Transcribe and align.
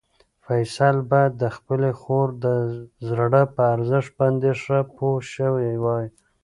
فیصل 0.45 0.95
باید 1.11 1.33
د 1.37 1.43
خپلې 1.55 1.91
خور 2.01 2.27
د 2.45 2.45
زړه 3.07 3.41
په 3.55 3.61
ارزښت 3.75 4.11
باندې 4.19 4.49
ښه 4.61 4.77
پوه 4.95 5.19
شوی 5.33 5.71
وای. 5.83 6.05